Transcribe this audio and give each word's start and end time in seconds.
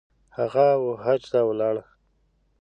هغه، 0.37 0.67
وحج 0.85 1.21
ته 1.31 1.39
ولاړی 1.49 1.83